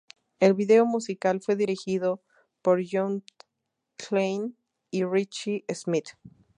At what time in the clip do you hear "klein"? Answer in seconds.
3.97-4.57